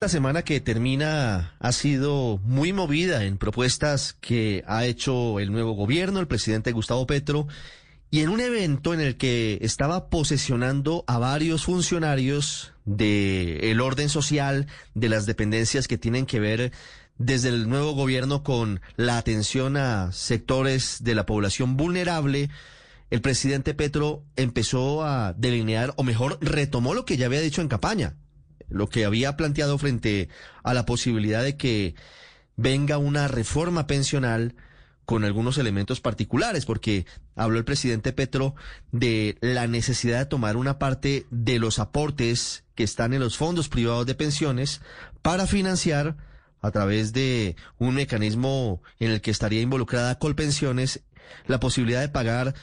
[0.00, 5.72] Esta semana que termina ha sido muy movida en propuestas que ha hecho el nuevo
[5.72, 7.48] gobierno, el presidente Gustavo Petro,
[8.08, 14.68] y en un evento en el que estaba posesionando a varios funcionarios del orden social,
[14.94, 16.70] de las dependencias que tienen que ver
[17.16, 22.50] desde el nuevo gobierno con la atención a sectores de la población vulnerable,
[23.10, 27.66] el presidente Petro empezó a delinear, o mejor, retomó lo que ya había dicho en
[27.66, 28.14] campaña
[28.68, 30.28] lo que había planteado frente
[30.62, 31.94] a la posibilidad de que
[32.56, 34.54] venga una reforma pensional
[35.04, 38.54] con algunos elementos particulares, porque habló el presidente Petro
[38.92, 43.70] de la necesidad de tomar una parte de los aportes que están en los fondos
[43.70, 44.82] privados de pensiones
[45.22, 46.16] para financiar
[46.60, 51.00] a través de un mecanismo en el que estaría involucrada Colpensiones
[51.46, 52.54] la posibilidad de pagar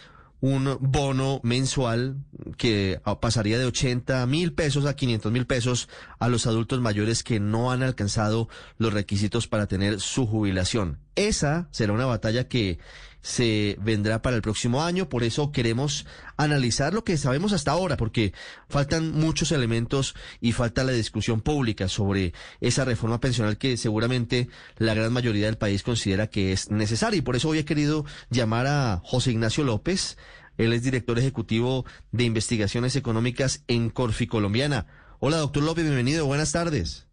[0.45, 2.17] un bono mensual
[2.57, 7.39] que pasaría de 80 mil pesos a 500 mil pesos a los adultos mayores que
[7.39, 10.99] no han alcanzado los requisitos para tener su jubilación.
[11.15, 12.77] Esa será una batalla que
[13.25, 16.05] se vendrá para el próximo año, por eso queremos
[16.37, 18.33] analizar lo que sabemos hasta ahora, porque
[18.69, 24.47] faltan muchos elementos y falta la discusión pública sobre esa reforma pensional que seguramente
[24.77, 27.17] la gran mayoría del país considera que es necesaria.
[27.17, 30.17] Y por eso hoy he querido llamar a José Ignacio López,
[30.57, 34.87] él es director ejecutivo de investigaciones económicas en Corfi Colombiana.
[35.19, 37.07] Hola, doctor López, bienvenido, buenas tardes.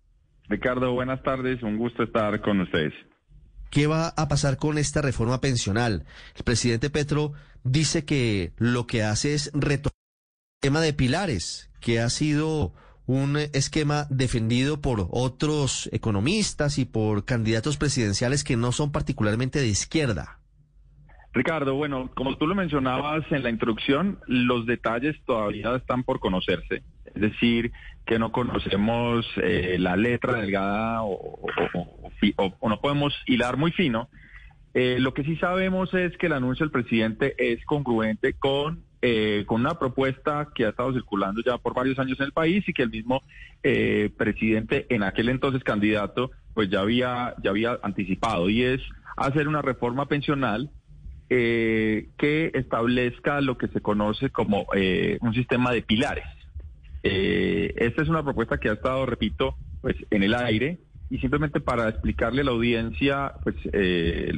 [0.48, 2.92] Ricardo, buenas tardes, un gusto estar con ustedes.
[3.70, 6.04] ¿Qué va a pasar con esta reforma pensional?
[6.36, 7.32] El presidente Petro
[7.64, 12.74] dice que lo que hace es retomar el tema de pilares, que ha sido
[13.06, 19.68] un esquema defendido por otros economistas y por candidatos presidenciales que no son particularmente de
[19.68, 20.41] izquierda.
[21.32, 26.82] Ricardo, bueno, como tú lo mencionabas en la introducción, los detalles todavía están por conocerse.
[27.06, 27.72] Es decir,
[28.04, 31.40] que no conocemos eh, la letra delgada o,
[32.62, 34.08] no podemos hilar muy fino.
[34.74, 39.44] Eh, lo que sí sabemos es que el anuncio del presidente es congruente con, eh,
[39.46, 42.72] con una propuesta que ha estado circulando ya por varios años en el país y
[42.72, 43.22] que el mismo
[44.16, 48.80] presidente, en aquel entonces candidato, pues ya había, ya había anticipado y es
[49.16, 50.68] hacer una reforma pensional
[51.32, 54.66] que establezca lo que se conoce como
[55.20, 56.24] un sistema de pilares.
[57.02, 60.78] Eh, esta es una propuesta que ha estado, repito, pues en el aire
[61.10, 64.32] y simplemente para explicarle a la audiencia, pues eh,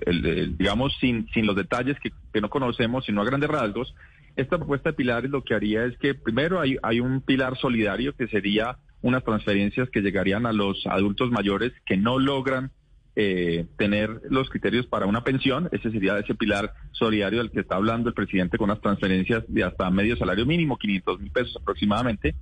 [0.58, 3.94] digamos sin, sin los detalles que, no conocemos, sino a grandes rasgos,
[4.34, 8.16] esta propuesta de pilares lo que haría es que primero hay, hay un pilar solidario
[8.16, 12.72] que sería unas transferencias que llegarían a los adultos mayores que no logran
[13.16, 15.68] eh, tener los criterios para una pensión.
[15.70, 19.62] Ese sería ese pilar solidario del que está hablando el presidente con unas transferencias de
[19.62, 22.34] hasta medio salario mínimo, 500 mil pesos aproximadamente.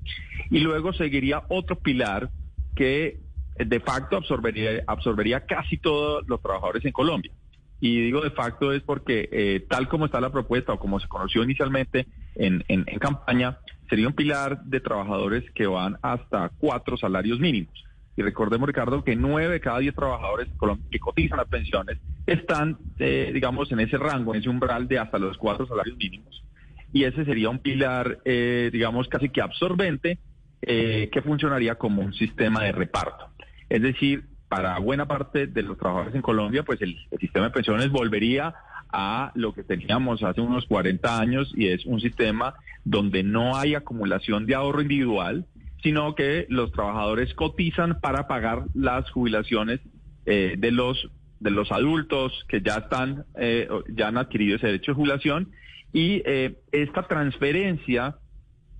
[0.50, 2.30] Y luego seguiría otro pilar
[2.74, 3.20] que
[3.56, 7.32] eh, de facto absorbería, absorbería casi todos los trabajadores en Colombia.
[7.78, 11.08] Y digo de facto es porque eh, tal como está la propuesta o como se
[11.08, 13.58] conoció inicialmente en, en campaña,
[13.90, 17.74] sería un pilar de trabajadores que van hasta cuatro salarios mínimos.
[18.16, 20.48] Y recordemos, Ricardo, que nueve de cada diez trabajadores
[20.90, 25.18] que cotizan las pensiones están, eh, digamos, en ese rango, en ese umbral de hasta
[25.18, 26.44] los cuatro salarios mínimos.
[26.92, 30.18] Y ese sería un pilar, eh, digamos, casi que absorbente,
[30.60, 33.30] eh, que funcionaría como un sistema de reparto.
[33.70, 37.90] Es decir, para buena parte de los trabajadores en Colombia, pues el, sistema de pensiones
[37.90, 38.54] volvería
[38.92, 43.74] a lo que teníamos hace unos 40 años y es un sistema donde no hay
[43.74, 45.46] acumulación de ahorro individual,
[45.82, 49.80] sino que los trabajadores cotizan para pagar las jubilaciones
[50.26, 51.10] eh, de los
[51.40, 55.50] de los adultos que ya están eh, ya han adquirido ese derecho de jubilación.
[55.92, 58.16] Y eh, esta transferencia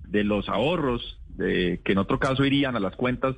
[0.07, 3.35] de los ahorros que en otro caso irían a las cuentas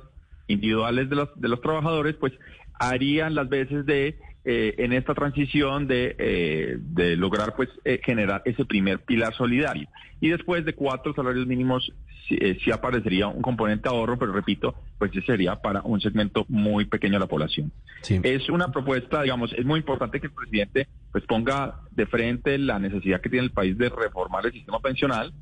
[0.48, 2.34] individuales de los de los trabajadores pues
[2.78, 7.68] harían las veces de en esta transición de, de lograr pues
[8.04, 9.88] generar ese primer pilar solidario
[10.20, 11.92] y después de cuatro salarios mínimos
[12.30, 16.84] eh, sí, aparecería un componente ahorro, pero repito, pues ese sería para un segmento muy
[16.86, 17.72] pequeño de la población.
[18.08, 22.78] Es una propuesta, digamos, es muy importante que el presidente pues ponga de frente la
[22.78, 25.32] necesidad que tiene el país de reformar el sistema pensional,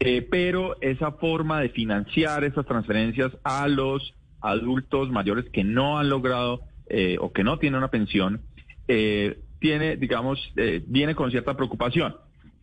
[0.00, 6.10] eh, pero esa forma de financiar esas transferencias a los adultos mayores que no han
[6.10, 8.42] logrado eh, o que no tienen una pensión,
[8.86, 10.52] tiene, digamos,
[10.86, 12.14] viene con cierta preocupación.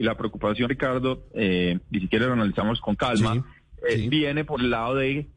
[0.01, 3.45] Y la preocupación, Ricardo, eh, ni siquiera lo analizamos con calma,
[3.87, 5.27] eh, viene por el lado de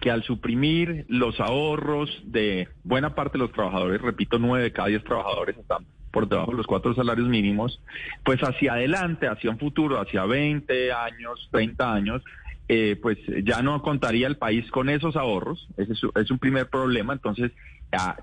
[0.00, 4.88] que al suprimir los ahorros de buena parte de los trabajadores, repito, nueve de cada
[4.88, 7.82] diez trabajadores están por debajo de los cuatro salarios mínimos,
[8.24, 12.22] pues hacia adelante, hacia un futuro, hacia 20 años, 30 años,
[12.66, 15.68] eh, pues ya no contaría el país con esos ahorros.
[15.76, 17.12] Ese es, un primer problema.
[17.12, 17.52] Entonces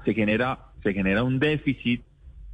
[0.03, 2.03] se genera se genera un déficit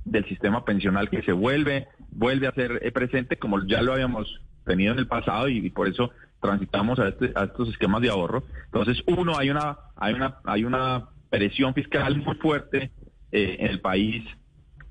[0.05, 4.41] del sistema pensional que se vuelve vuelve a ser eh, presente como ya lo habíamos
[4.65, 8.43] tenido en el pasado y, por eso transitamos a, este, a estos esquemas de ahorro.
[8.65, 12.91] Entonces uno hay una hay una hay una presión fiscal muy fuerte
[13.33, 14.23] eh, en el país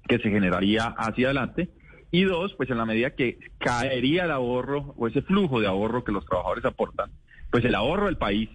[0.07, 1.71] que se generaría hacia adelante
[2.11, 6.05] y dos, pues en la medida que caería el ahorro o ese flujo de ahorro
[6.05, 7.11] que los trabajadores aportan,
[7.51, 8.51] pues el ahorro del país,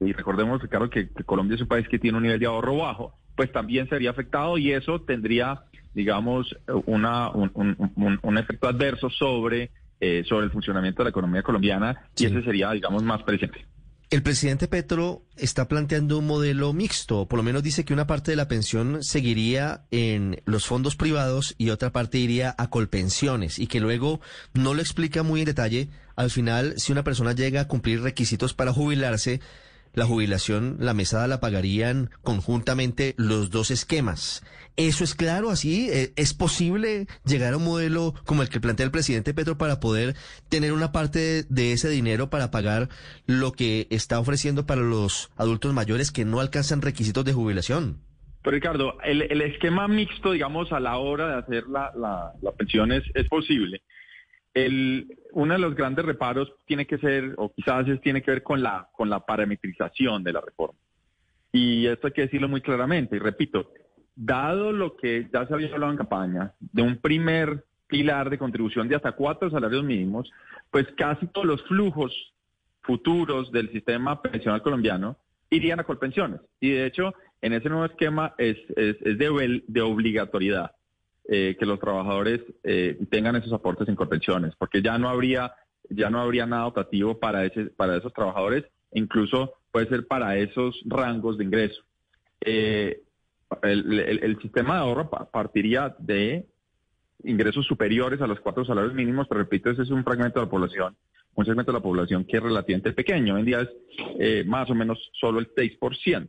[0.00, 3.14] y recordemos, Ricardo, que, Colombia es un país que tiene un nivel de ahorro bajo,
[3.38, 5.62] pues también sería afectado y eso tendría,
[5.94, 6.56] digamos,
[6.86, 9.70] una, un, efecto adverso sobre,
[10.00, 13.64] eh, sobre el funcionamiento de la economía colombiana y ese sería, digamos, más presente.
[14.10, 18.32] El presidente Petro está planteando un modelo mixto, por lo menos dice que una parte
[18.32, 23.68] de la pensión seguiría en los fondos privados y otra parte iría a colpensiones y
[23.68, 24.20] que luego
[24.52, 25.90] no lo explica muy en detalle.
[26.16, 29.40] Al final, si una persona llega a cumplir requisitos para jubilarse,
[29.98, 34.42] la jubilación, la mesada la pagarían conjuntamente los dos esquemas.
[34.76, 35.90] ¿Eso es claro así?
[35.90, 39.80] ¿E-, ¿Es posible llegar a un modelo como el que plantea el presidente Petro para
[39.80, 40.14] poder
[40.48, 42.88] tener una parte de ese dinero para pagar
[43.26, 47.98] lo que está ofreciendo para los adultos mayores que no alcanzan requisitos de jubilación?
[48.42, 51.92] Pero Ricardo, el, esquema mixto, digamos, a la hora de hacer la,
[52.40, 53.82] la, pensión es posible.
[54.64, 58.62] El, uno de los grandes reparos tiene que ser, o quizás tiene que ver con
[58.62, 60.78] la, con la parametrización de la reforma.
[61.52, 63.70] Y esto hay que decirlo muy claramente, y repito,
[64.16, 68.88] dado lo que ya se había hablado en campaña, de un primer pilar de contribución
[68.88, 70.30] de hasta cuatro salarios mínimos,
[70.70, 72.12] pues casi todos los flujos
[72.82, 75.16] futuros del sistema pensional colombiano
[75.50, 76.40] irían a colpensiones.
[76.60, 80.72] Y de hecho, en ese nuevo esquema es, es, es de obligatoriedad.
[81.30, 85.52] Eh, que los trabajadores eh, tengan esos aportes en convenciones, porque ya no habría
[85.90, 90.80] ya no habría nada optativo para ese para esos trabajadores, incluso puede ser para esos
[90.86, 91.82] rangos de ingreso.
[92.40, 93.02] Eh,
[93.60, 96.46] el, sistema de ahorro partiría de
[97.24, 100.50] ingresos superiores a los cuatro salarios mínimos, pero repito, ese es un fragmento de la
[100.50, 100.96] población,
[101.34, 103.68] un segmento de la población que es relativamente pequeño, hoy en día
[104.18, 106.26] es más o menos solo el 6%.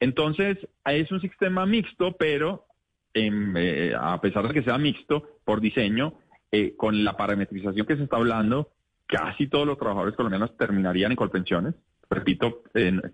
[0.00, 2.66] Entonces, es un sistema mixto, pero
[3.14, 6.14] eh, a pesar de que sea mixto por diseño,
[6.50, 8.70] eh, con la parametrización que se está hablando,
[9.06, 11.74] casi todos los trabajadores colombianos terminarían en colpensiones,
[12.08, 12.62] repito,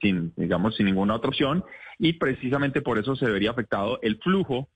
[0.00, 1.64] sin, digamos, sin ninguna otra opción,
[1.98, 4.68] y precisamente por eso se vería afectado el flujo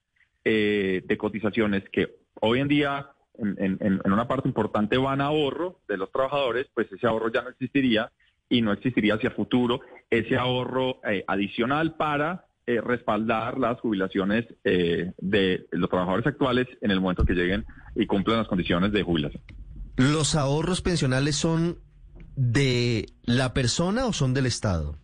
[0.44, 3.08] eh, de cotizaciones que hoy en día
[3.38, 7.42] en, en, una parte importante van a ahorro de los trabajadores, pues ese ahorro ya
[7.42, 8.10] no existiría
[8.48, 9.80] y no existiría hacia futuro
[10.10, 17.00] ese ahorro adicional para eh, respaldar las jubilaciones eh, de los trabajadores actuales en el
[17.00, 17.64] momento que lleguen
[17.96, 19.42] y cumplan las condiciones de jubilación.
[19.96, 21.78] ¿Los ahorros pensionales son
[22.36, 24.96] de la persona o son del Estado?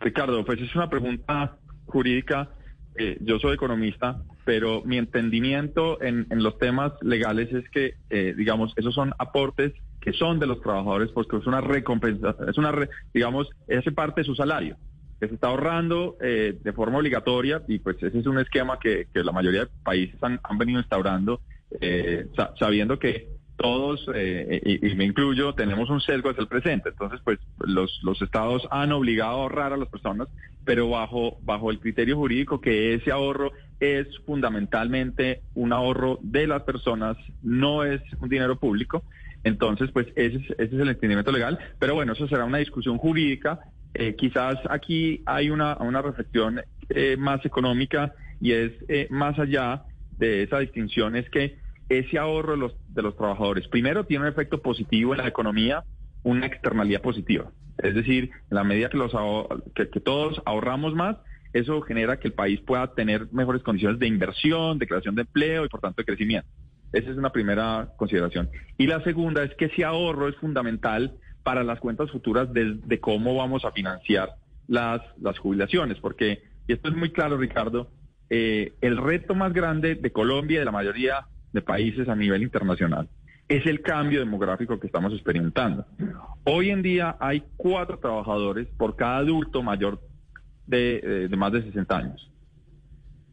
[0.00, 2.50] Ricardo, pues es una pregunta jurídica.
[2.98, 7.94] Eh, yo soy economista, pero mi entendimiento en, los temas legales es que,
[8.36, 12.72] digamos, esos son aportes que son de los trabajadores porque es una recompensa, es una,
[13.12, 14.76] digamos, es parte de su salario
[15.24, 19.08] que se está ahorrando eh, de forma obligatoria y pues ese es un esquema que,
[19.14, 21.40] la mayoría de países han, venido instaurando
[21.80, 22.26] eh,
[22.58, 26.88] sabiendo que todos, eh, y, me incluyo, tenemos un sesgo hacia el presente.
[26.88, 30.28] Entonces, pues los, los estados han obligado a ahorrar a las personas,
[30.64, 36.62] pero bajo, bajo el criterio jurídico que ese ahorro es fundamentalmente un ahorro de las
[36.62, 39.04] personas, no es un dinero público.
[39.44, 41.58] Entonces, pues ese es, ese es el entendimiento legal.
[41.78, 43.60] Pero bueno, eso será una discusión jurídica
[43.94, 49.84] eh, quizás aquí hay una, una reflexión eh, más económica y es eh, más allá
[50.18, 51.58] de esa distinción, es que
[51.88, 55.84] ese ahorro de los, de los trabajadores, primero, tiene un efecto positivo en la economía,
[56.22, 57.50] una externalidad positiva.
[57.78, 59.12] Es decir, en la medida que, los
[59.74, 61.16] que, que todos ahorramos más,
[61.52, 65.64] eso genera que el país pueda tener mejores condiciones de inversión, de creación de empleo
[65.64, 66.48] y por tanto de crecimiento.
[66.92, 68.50] Esa es una primera consideración.
[68.78, 73.36] Y la segunda es que ese ahorro es fundamental para las cuentas futuras de, cómo
[73.36, 74.30] vamos a financiar
[74.66, 75.02] las,
[75.38, 77.90] jubilaciones, porque, y esto es muy claro, Ricardo,
[78.30, 82.42] eh, el reto más grande de Colombia y de la mayoría de países a nivel
[82.42, 83.08] internacional
[83.48, 85.84] es el cambio demográfico que estamos experimentando.
[86.44, 90.00] Hoy en día hay cuatro trabajadores por cada adulto mayor
[90.66, 92.30] de, eh, más de 60 años.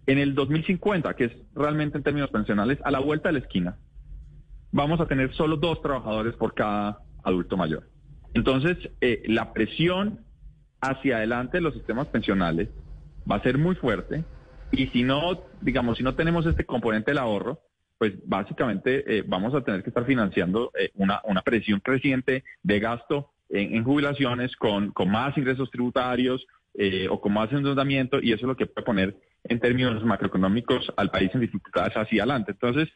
[0.05, 3.77] En el 2050, que es realmente en términos pensionales, a la vuelta de la esquina,
[4.71, 7.90] vamos a tener solo dos trabajadores por cada adulto mayor.
[8.33, 10.21] Entonces, eh, la presión
[10.79, 12.69] hacia adelante de los sistemas pensionales
[13.29, 14.23] va a ser muy fuerte
[14.71, 17.59] y si no, digamos, si no tenemos este componente del ahorro,
[17.97, 22.79] pues básicamente eh, vamos a tener que estar financiando eh, una, una presión creciente de
[22.79, 28.45] gasto en, jubilaciones con, con más ingresos tributarios eh, o con más endeudamiento y eso
[28.45, 32.53] es lo que puede poner en términos macroeconómicos al país en dificultades hacia adelante.
[32.53, 32.89] Entonces,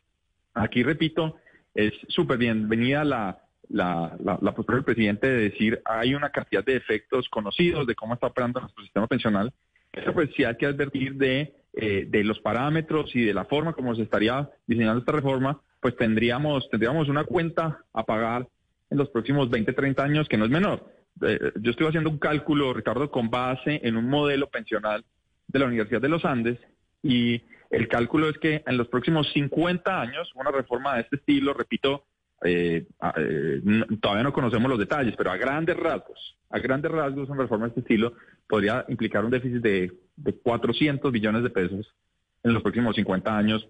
[0.54, 1.36] aquí repito,
[1.74, 6.76] es súper bienvenida la, la, la, postura del presidente de decir hay una cantidad de
[6.76, 9.52] efectos conocidos de cómo está operando nuestro sistema pensional,
[9.92, 13.74] pero pues sí hay que advertir de, eh, de los parámetros y de la forma
[13.74, 18.48] como se estaría diseñando esta reforma, pues tendríamos, tendríamos una cuenta a pagar
[18.90, 20.92] en los próximos 20, 30 años que no es menor.
[21.22, 25.04] Eh, yo estoy haciendo un cálculo, Ricardo, con base en un modelo pensional
[25.48, 26.60] de la Universidad de los Andes
[27.02, 31.54] y el cálculo es que en los próximos 50 años una reforma de este estilo,
[31.54, 32.06] repito,
[32.44, 32.86] eh,
[33.18, 33.62] eh,
[34.02, 37.70] todavía no conocemos los detalles, pero a grandes rasgos, a grandes rasgos una reforma de
[37.70, 38.14] este estilo
[38.48, 41.94] podría implicar un déficit de, de 400 billones de pesos
[42.44, 43.68] en los próximos 50 años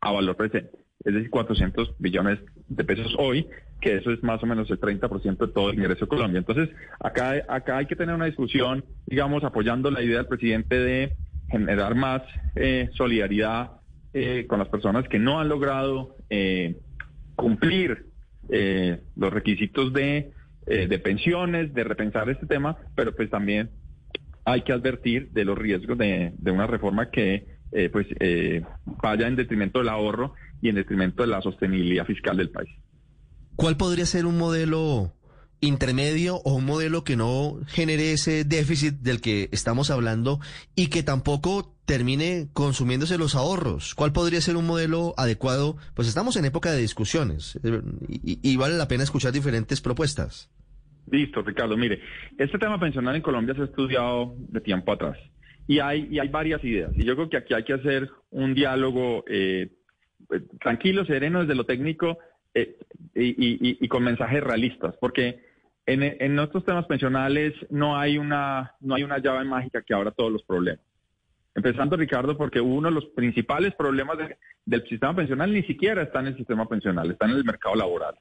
[0.00, 2.38] a valor presente es decir, 400 billones
[2.68, 3.46] de pesos hoy,
[3.80, 6.38] que eso es más o menos el 30% de todo el ingreso de Colombia.
[6.38, 11.12] Entonces, acá, acá hay que tener una discusión, digamos, apoyando la idea del presidente de
[11.48, 12.22] generar más
[12.56, 13.80] eh, solidaridad
[14.12, 16.76] eh, con las personas que no han logrado eh,
[17.38, 18.06] cumplir
[18.48, 20.32] los requisitos de,
[20.66, 23.70] de pensiones, de repensar este tema, pero pues también
[24.44, 27.58] hay que advertir de los riesgos de, de una reforma que
[27.92, 28.06] pues
[29.02, 32.70] vaya en detrimento del ahorro y en detrimento de la sostenibilidad fiscal del país.
[33.56, 35.12] ¿Cuál podría ser un modelo
[35.60, 40.40] intermedio o un modelo que no genere ese déficit del que estamos hablando
[40.74, 43.94] y que tampoco termine consumiéndose los ahorros?
[43.94, 45.76] ¿Cuál podría ser un modelo adecuado?
[45.94, 50.50] Pues estamos en época de discusiones eh, y, vale la pena escuchar diferentes propuestas.
[51.10, 51.76] Listo, Ricardo.
[51.76, 52.00] Mire,
[52.36, 55.16] este tema pensional en Colombia se ha estudiado de tiempo atrás
[55.66, 56.92] y hay, y hay varias ideas.
[56.96, 59.68] Y yo creo que aquí hay que hacer un diálogo eh,
[60.32, 62.18] eh, tranquilo, sereno desde lo técnico
[62.54, 62.76] eh,
[63.14, 65.40] y, con mensajes realistas, porque
[65.88, 70.10] en, en, nuestros temas pensionales no hay una no hay una llave mágica que abra
[70.10, 70.84] todos los problemas.
[71.54, 74.18] Empezando, Ricardo, porque uno de los principales problemas
[74.66, 78.14] del sistema pensional ni siquiera está en el sistema pensional, está en el mercado laboral.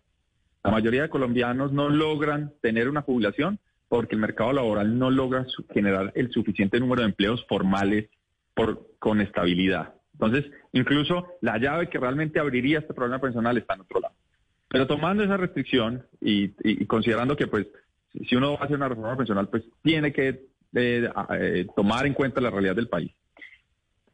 [0.64, 3.60] La mayoría de colombianos no logran tener una jubilación
[3.90, 8.10] porque el mercado laboral no logra generar el suficiente número de empleos formales
[8.56, 9.94] por, con estabilidad.
[10.14, 14.16] Entonces, incluso la llave que realmente abriría este problema pensional está en otro lado.
[14.70, 17.68] Pero tomando esa restricción y, considerando que, pues,
[18.28, 21.10] si uno va a hacer una reforma pensional, pues tiene que eh,
[21.40, 23.12] eh, tomar en cuenta la realidad del país.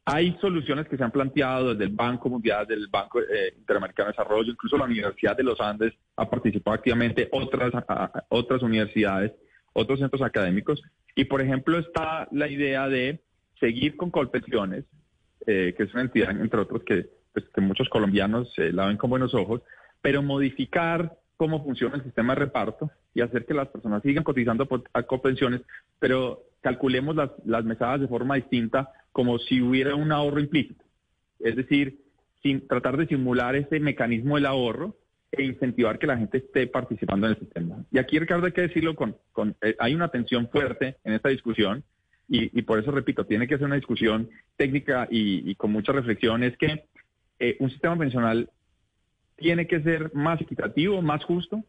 [0.05, 4.07] Hay soluciones que se han planteado desde el Banco Mundial, desde el Banco eh, Interamericano
[4.07, 7.71] de Desarrollo, incluso la Universidad de los Andes ha participado activamente, otras,
[8.27, 9.31] otras universidades,
[9.71, 10.81] otros centros académicos.
[11.15, 13.21] Y, por ejemplo, está la idea de
[13.59, 14.83] seguir con colpensiones,
[15.47, 18.97] eh, que es una entidad, entre otros, que, pues, que muchos colombianos eh, la ven
[18.97, 19.61] con buenos ojos,
[20.03, 24.67] pero modificar cómo funciona el sistema de reparto y hacer que las personas sigan cotizando
[24.91, 25.61] a copensiones,
[25.97, 30.83] pero calculemos las, mesadas de forma distinta, como si hubiera un ahorro implícito.
[31.39, 32.01] Es decir,
[32.41, 34.97] sin tratar de simular ese mecanismo del ahorro
[35.31, 37.77] e incentivar que la gente esté participando en el sistema.
[37.89, 41.29] Y aquí, Ricardo, hay que decirlo, con, con eh, hay una tensión fuerte en esta
[41.29, 41.83] discusión
[42.27, 46.57] y, por eso repito, tiene que ser una discusión técnica y, con mucha reflexión, es
[46.57, 46.85] que
[47.39, 48.49] eh, un sistema pensional
[49.35, 51.63] tiene que ser más equitativo, más justo.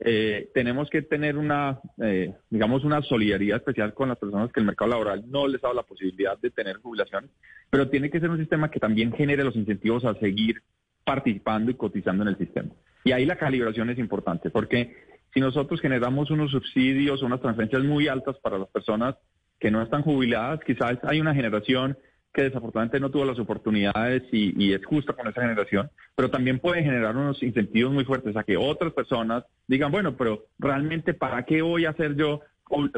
[0.00, 4.66] Eh, tenemos que tener una, eh, digamos, una solidaridad especial con las personas que el
[4.66, 7.30] mercado laboral no les da la posibilidad de tener jubilación,
[7.70, 10.62] pero tiene que ser un sistema que también genere los incentivos a seguir
[11.04, 12.70] participando y cotizando en el sistema.
[13.04, 14.96] Y ahí la calibración es importante, porque
[15.32, 19.16] si nosotros generamos unos subsidios unas transferencias muy altas para las personas
[19.60, 21.96] que no están jubiladas, quizás hay una generación
[22.34, 26.82] que desafortunadamente no tuvo las oportunidades y, es justa con esa generación, pero también puede
[26.82, 31.62] generar unos incentivos muy fuertes a que otras personas digan, bueno, pero realmente ¿para qué
[31.62, 32.40] voy a hacer yo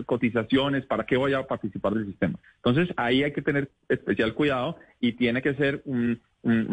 [0.07, 0.87] cotizaciones?
[0.87, 2.39] ¿Para qué voy a participar del sistema?
[2.57, 6.19] Entonces ahí hay que tener especial cuidado y tiene que ser un,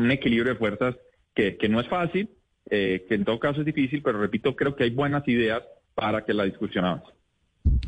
[0.09, 0.95] equilibrio de fuerzas
[1.35, 2.29] que, no es fácil,
[2.69, 5.63] eh, que en todo caso es difícil, pero repito, creo que hay buenas ideas
[5.95, 7.11] para que la discusión avance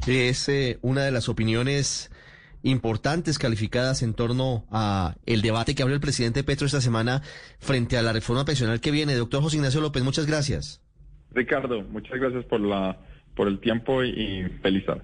[0.08, 2.12] es eh, una de las opiniones
[2.66, 7.22] importantes calificadas en torno a el debate que abrió el presidente Petro esta semana
[7.60, 9.14] frente a la reforma pensional que viene.
[9.14, 10.82] Doctor José Ignacio López, muchas gracias.
[11.32, 12.98] Ricardo, muchas gracias por la
[13.36, 15.04] por el tiempo y feliz tarde.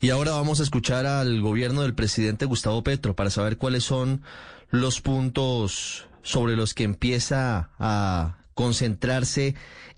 [0.00, 4.22] Y ahora vamos a escuchar al gobierno del presidente Gustavo Petro para saber cuáles son
[4.70, 9.54] los puntos sobre los que empieza a concentrarse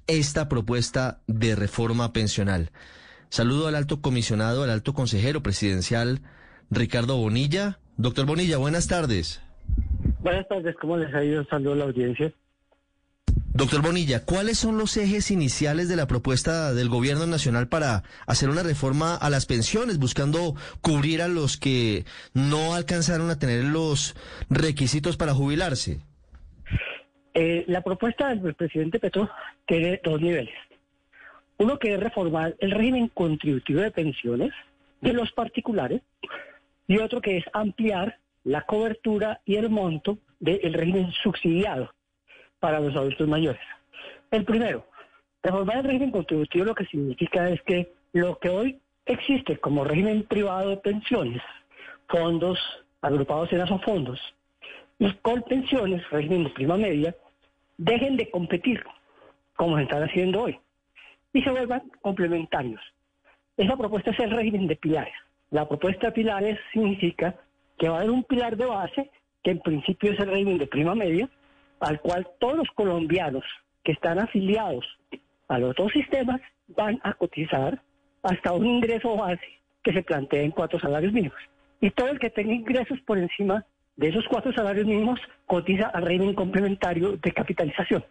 [0.06, 2.72] esta propuesta de reforma pensional.
[3.30, 6.20] Saludo al alto comisionado, al alto consejero presidencial
[6.70, 7.78] Ricardo Bonilla.
[7.96, 9.42] Doctor Bonilla, buenas tardes.
[10.20, 11.44] Buenas tardes, ¿cómo les ha ido?
[11.44, 12.32] Saludo a la audiencia.
[13.52, 18.48] Doctor Bonilla, ¿cuáles son los ejes iniciales de la propuesta del gobierno nacional para hacer
[18.48, 24.14] una reforma a las pensiones, buscando cubrir a los que no alcanzaron a tener los
[24.48, 25.98] requisitos para jubilarse?
[27.34, 29.28] Eh, la propuesta del presidente Petro
[29.66, 30.54] tiene dos niveles.
[31.58, 34.52] Uno que es reformar el régimen contributivo de pensiones
[35.00, 36.02] de los particulares
[36.90, 41.94] y otro que es ampliar la cobertura y el monto del régimen subsidiado
[42.58, 43.62] para los adultos mayores.
[44.32, 44.84] El primero,
[45.40, 50.24] reformar el régimen contributivo lo que significa es que lo que hoy existe como régimen
[50.24, 51.40] privado de pensiones,
[52.08, 52.58] fondos
[53.02, 54.18] agrupados en esos fondos,
[54.98, 57.14] y con pensiones, régimen de prima media,
[57.78, 58.82] dejen de competir
[59.54, 60.58] como se están haciendo hoy
[61.32, 62.80] y se vuelvan complementarios.
[63.56, 65.14] Esa propuesta es el régimen de pilares.
[65.50, 67.34] La propuesta pilares significa
[67.76, 69.10] que va a haber un pilar de base,
[69.42, 71.28] que en principio es el régimen de prima media,
[71.80, 73.44] al cual todos los colombianos
[73.82, 74.86] que están afiliados
[75.48, 77.82] a los dos sistemas van a cotizar
[78.22, 81.38] hasta un ingreso base que se plantea en cuatro salarios mínimos.
[81.80, 83.64] Y todo el que tenga ingresos por encima
[83.96, 88.04] de esos cuatro salarios mínimos cotiza al régimen complementario de capitalización.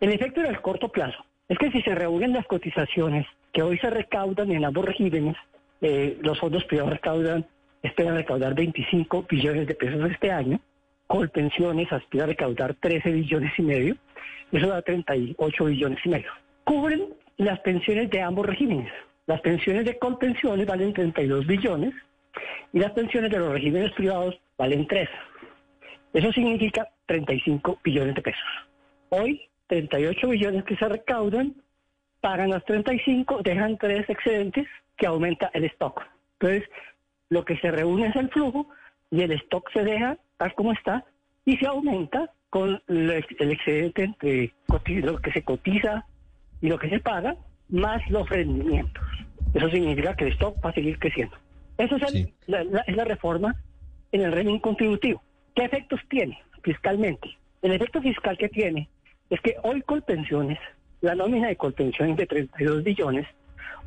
[0.00, 3.78] El efecto en el corto plazo es que si se reúnen las cotizaciones que hoy
[3.78, 5.36] se recaudan en ambos regímenes,
[5.80, 7.46] eh, los fondos privados recaudan,
[7.82, 10.60] esperan recaudar 25 billones de pesos este año,
[11.06, 13.96] Colpensiones aspira a recaudar 13 billones y medio,
[14.50, 16.30] eso da 38 billones y medio.
[16.64, 17.04] Cubren
[17.36, 18.92] las pensiones de ambos regímenes.
[19.26, 21.94] Las pensiones de Colpensiones valen 32 billones
[22.72, 25.08] y las pensiones de los regímenes privados valen 3.
[26.12, 28.48] Eso significa 35 billones de pesos.
[29.10, 31.54] Hoy, 38 billones que se recaudan,
[32.20, 36.02] pagan las 35, dejan tres excedentes que aumenta el stock.
[36.40, 36.68] Entonces,
[37.28, 38.68] lo que se reúne es el flujo
[39.10, 41.04] y el stock se deja tal como está
[41.44, 44.52] y se aumenta con el excedente entre
[45.02, 46.06] lo que se cotiza
[46.60, 47.36] y lo que se paga,
[47.68, 49.04] más los rendimientos.
[49.54, 51.36] Eso significa que el stock va a seguir creciendo.
[51.78, 53.56] Eso es, la, es la reforma
[54.12, 55.22] en el régimen contributivo.
[55.54, 57.36] ¿Qué efectos tiene fiscalmente?
[57.62, 58.88] El efecto fiscal que tiene
[59.30, 60.58] es que hoy Colpensiones,
[61.00, 63.26] la nómina de Colpensiones de 32 billones,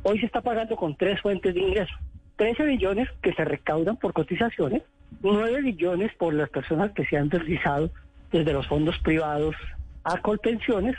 [0.02, 1.94] hoy se está pagando con tres fuentes de ingreso.
[2.36, 4.82] 13 billones que se recaudan por cotizaciones
[5.22, 7.90] 9 billones por las personas que se han deslizado
[8.32, 9.54] desde los fondos privados
[10.04, 10.96] a Colpensiones,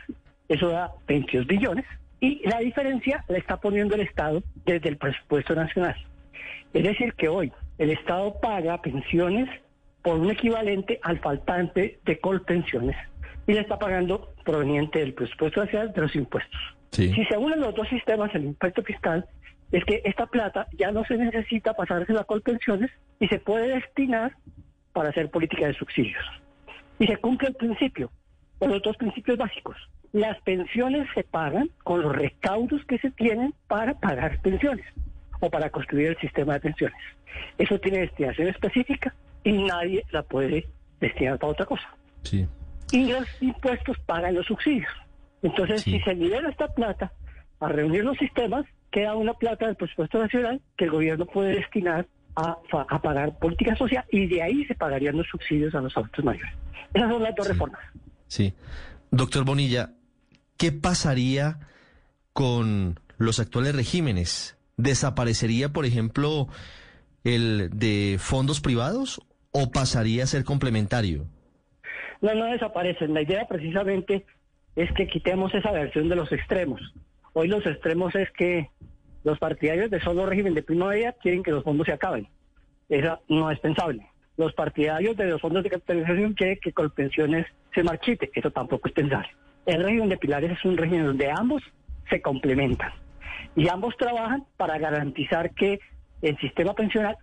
[0.48, 1.86] eso da 22 billones,
[2.20, 5.96] y la diferencia la está poniendo el Estado desde el presupuesto nacional.
[6.74, 9.50] Es decir, que hoy el Estado paga pensiones
[10.04, 12.96] por un equivalente al faltante de Colpensiones
[13.48, 16.60] y le está pagando proveniente del presupuesto nacional de los impuestos.
[16.92, 19.26] Si se unen los dos sistemas, el impuesto fiscal
[19.72, 24.36] es que esta plata ya no se necesita pasarse a colpensiones y se puede destinar
[24.92, 26.24] para hacer política de subsidios.
[27.00, 28.12] Y se cumple el principio,
[28.60, 29.78] los dos principios básicos.
[30.12, 34.86] Las pensiones se pagan con los recaudos que se tienen para pagar pensiones
[35.40, 37.00] o para construir el sistema de pensiones.
[37.58, 40.68] Eso tiene destinación específica y nadie la puede
[41.00, 41.96] destinar para otra cosa.
[42.24, 42.46] Sí.
[42.92, 44.92] Y los impuestos pagan los subsidios.
[45.42, 47.12] Entonces, si se libera esta plata
[47.60, 52.08] a reunir los sistemas, queda una plata del presupuesto nacional que el gobierno puede destinar
[52.36, 52.58] a,
[53.02, 56.54] pagar política social y de ahí se pagarían los subsidios a los adultos mayores.
[56.94, 57.82] Esas son las dos reformas.
[58.28, 58.54] Sí.
[59.12, 59.92] Doctor Bonilla,
[60.58, 61.60] ¿qué pasaría
[62.34, 64.58] con los actuales regímenes?
[64.78, 66.48] ¿Desaparecería, por ejemplo,
[67.24, 71.26] el de fondos privados o pasaría a ser complementario?
[72.22, 73.14] No, no desaparecen.
[73.14, 74.26] La idea precisamente
[74.76, 76.82] es que quitemos esa versión de los extremos.
[77.34, 78.70] Hoy los extremos es que
[79.24, 82.28] los partidarios de solo régimen de primavera quieren que los fondos se acaben.
[82.90, 84.08] Eso no es pensable.
[84.38, 88.32] Los partidarios de los fondos de capitalización quieren que con pensiones se marchite.
[88.34, 89.30] Eso tampoco es pensable.
[89.66, 91.62] El régimen de pilares es un régimen donde ambos
[92.10, 92.92] se complementan
[93.56, 95.80] y ambos trabajan para garantizar que
[96.22, 97.18] el sistema pensional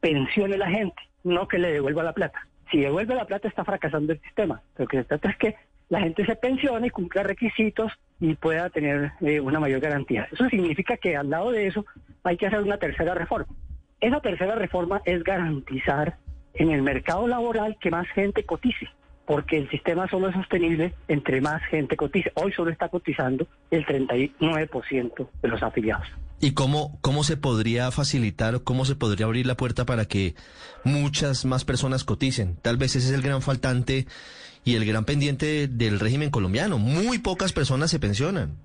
[0.00, 2.46] pensione a la gente, no que le devuelva la plata.
[2.70, 4.62] Si devuelve la plata está fracasando el sistema.
[4.78, 5.56] Lo que se trata es que
[5.92, 10.26] la gente se pensione cumpla requisitos y pueda tener eh, una mayor garantía.
[10.32, 11.84] Eso significa que al lado de eso
[12.24, 13.54] hay que hacer una tercera reforma.
[14.00, 16.16] Esa tercera reforma es garantizar
[16.54, 18.88] en el mercado laboral que más gente cotice,
[19.26, 22.32] porque el sistema solo es sostenible entre más gente cotice.
[22.36, 26.06] Hoy solo está cotizando el 39% de los afiliados.
[26.40, 30.36] ¿Y cómo, cómo se podría facilitar o cómo se podría abrir la puerta para que
[30.84, 32.56] muchas más personas coticen?
[32.62, 34.06] Tal vez ese es el gran faltante
[34.64, 36.78] y el gran pendiente del régimen colombiano.
[36.78, 38.56] Muy pocas personas se pensionan.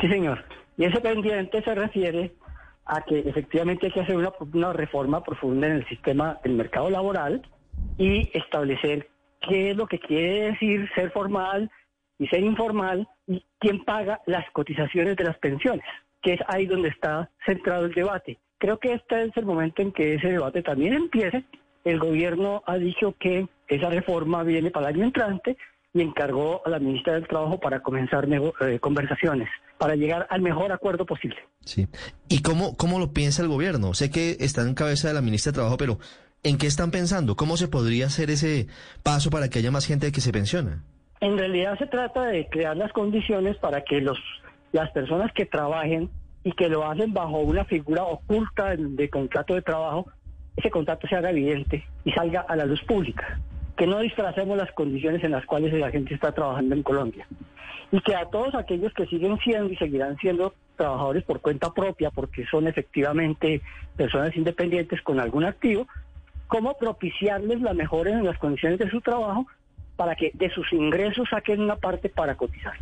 [0.00, 0.44] Sí, señor.
[0.76, 2.32] Y ese pendiente se refiere
[2.84, 7.42] a que efectivamente hay que hacer una, reforma profunda en el sistema del mercado laboral
[7.98, 9.08] y establecer
[9.40, 11.70] qué es lo que quiere decir ser formal,
[12.18, 15.84] y ser informal, y quién paga las cotizaciones de las pensiones,
[16.22, 18.38] que es ahí donde está centrado el debate.
[18.58, 21.44] Creo que este es el momento en que ese debate también empiece.
[21.86, 25.56] El gobierno ha dicho que esa reforma viene para el año entrante
[25.94, 30.72] y encargó a la ministra del Trabajo para comenzar eh, conversaciones, para llegar al mejor
[30.72, 31.36] acuerdo posible.
[31.64, 31.86] Sí.
[32.28, 33.94] ¿Y cómo, cómo lo piensa el gobierno?
[33.94, 36.00] Sé que está en cabeza de la ministra de Trabajo, pero
[36.42, 37.36] ¿en qué están pensando?
[37.36, 38.66] ¿Cómo se podría hacer ese
[39.04, 40.82] paso para que haya más gente que se pensiona?
[41.20, 44.18] En realidad se trata de crear las condiciones para que los,
[44.72, 46.10] las personas que trabajen
[46.42, 50.06] y que lo hacen bajo una figura oculta de contrato de trabajo,
[50.56, 53.38] ese contrato se haga evidente y salga a la luz pública
[53.76, 57.26] que no disfracemos las condiciones en las cuales la gente está trabajando en Colombia.
[57.92, 62.10] Y que a todos aquellos que siguen siendo y seguirán siendo trabajadores por cuenta propia,
[62.10, 63.60] porque son efectivamente
[63.96, 65.86] personas independientes con algún activo,
[66.48, 69.46] cómo propiciarles la mejora en las condiciones de su trabajo
[69.96, 72.74] para que de sus ingresos saquen una parte para cotizar.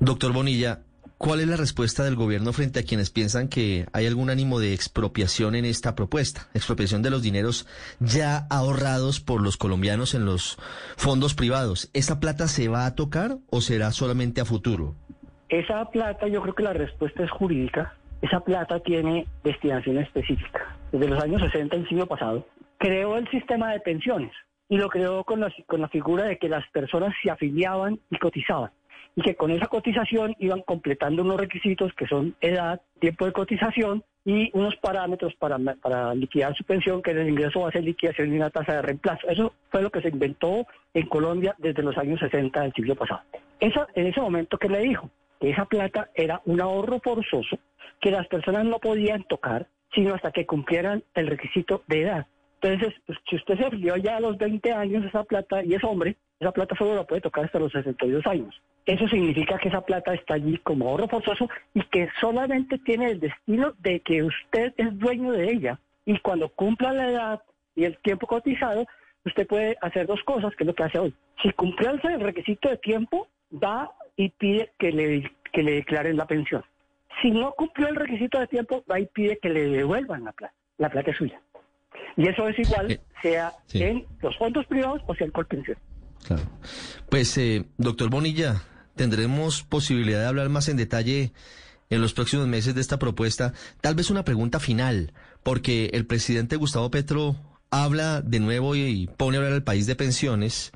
[0.00, 0.80] Doctor Bonilla,
[1.22, 4.72] ¿Cuál es la respuesta del gobierno frente a quienes piensan que hay algún ánimo de
[4.72, 6.48] expropiación en esta propuesta?
[6.54, 7.68] Expropiación de los dineros
[8.00, 10.56] ya ahorrados por los colombianos en los
[10.96, 11.90] fondos privados.
[11.92, 14.94] ¿Esa plata se va a tocar o será solamente a futuro?
[15.50, 17.94] Esa plata, yo creo que la respuesta es jurídica.
[18.22, 20.74] Esa plata tiene destinación específica.
[20.90, 22.46] Desde los años 60 del siglo pasado,
[22.78, 24.32] creó el sistema de pensiones
[24.70, 28.70] y lo creó con con la figura de que las personas se afiliaban y cotizaban
[29.16, 34.04] y que con esa cotización iban completando unos requisitos que son edad, tiempo de cotización
[34.24, 37.84] y unos parámetros para, para liquidar su pensión, que en el ingreso va a ser
[37.84, 39.28] liquidación y una tasa de reemplazo.
[39.28, 43.22] Eso fue lo que se inventó en Colombia desde los años 60 del siglo pasado.
[43.58, 47.58] Esa, en ese momento que le dijo que esa plata era un ahorro forzoso
[48.00, 52.26] que las personas no podían tocar sino hasta que cumplieran el requisito de edad.
[52.62, 55.82] Entonces, pues, si usted se afilió ya a los 20 años esa plata y es
[55.82, 58.60] hombre, esa plata solo la puede tocar hasta los 62 años.
[58.86, 63.20] Eso significa que esa plata está allí como ahorro forzoso y que solamente tiene el
[63.20, 65.78] destino de que usted es dueño de ella.
[66.04, 67.42] Y cuando cumpla la edad
[67.74, 68.86] y el tiempo cotizado,
[69.24, 71.14] usted puede hacer dos cosas, que es lo que hace hoy.
[71.42, 76.26] Si cumplió el requisito de tiempo, va y pide que le, que le declaren la
[76.26, 76.64] pensión.
[77.22, 80.54] Si no cumplió el requisito de tiempo, va y pide que le devuelvan la plata.
[80.78, 81.40] La plata es suya.
[82.16, 85.78] Y eso es igual, eh, sea en los fondos privados o sea en Colpensión.
[86.26, 86.42] Claro.
[87.08, 88.62] Pues, eh, doctor Bonilla,
[88.96, 91.32] tendremos posibilidad de hablar más en detalle
[91.88, 93.52] en los próximos meses de esta propuesta.
[93.80, 97.36] Tal vez una pregunta final, porque el presidente Gustavo Petro
[97.70, 100.72] habla de nuevo y pone a hablar al país de pensiones,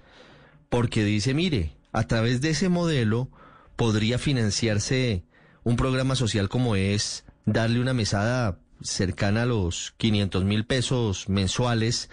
[0.68, 3.29] porque dice, mire, a través de ese modelo
[3.77, 5.24] podría financiarse
[5.62, 12.10] un programa social como es darle una mesada cercana a los 500 mil pesos mensuales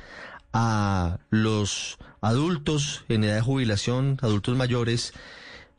[0.53, 5.13] a los adultos en edad de jubilación, adultos mayores,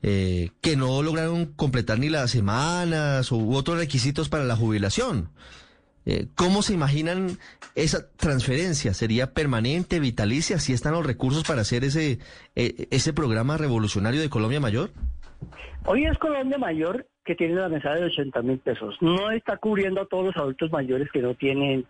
[0.03, 5.31] eh, que no lograron completar ni las semanas u otros requisitos para la jubilación.
[6.05, 7.39] Eh, ¿Cómo se imaginan
[7.75, 8.93] esa transferencia?
[8.93, 10.59] ¿Sería permanente, vitalicia?
[10.59, 12.19] ¿Si están los recursos para hacer ese,
[12.57, 14.91] eh, ese programa revolucionario de Colombia Mayor?
[15.85, 18.97] Hoy es Colombia Mayor que tiene la mesada de 80 mil pesos.
[19.01, 21.87] No está cubriendo a todos los adultos mayores que no tienen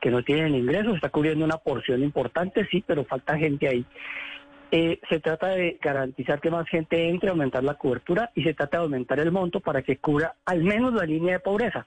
[0.00, 3.84] que no tienen ingresos, está cubriendo una porción importante, sí, pero falta gente ahí.
[4.70, 8.78] Eh, se trata de garantizar que más gente entre, aumentar la cobertura y se trata
[8.78, 11.86] de aumentar el monto para que cubra al menos la línea de pobreza.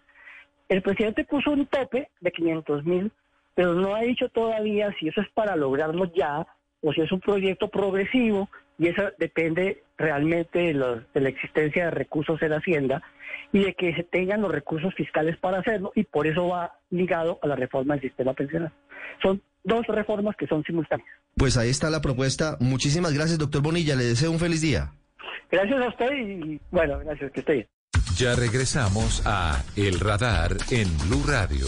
[0.68, 3.12] El presidente puso un tope de 500 mil,
[3.54, 6.48] pero no ha dicho todavía si eso es para lograrlo ya
[6.82, 12.42] o si es un proyecto progresivo y eso depende realmente de, la existencia de recursos
[12.42, 13.04] en Hacienda
[13.52, 17.40] y de que se tengan los recursos fiscales para hacerlo y por eso va ligado
[17.44, 18.72] a la reforma del sistema pensional.
[19.22, 21.10] Son dos reformas que son simultáneas.
[21.36, 22.58] Pues ahí está la propuesta.
[22.60, 23.96] Muchísimas gracias, doctor Bonilla.
[23.96, 24.94] Le deseo un feliz día.
[25.52, 27.68] Gracias a usted y bueno, gracias, que esté bien.
[28.16, 31.66] Ya regresamos a El Radar en Blue Radio.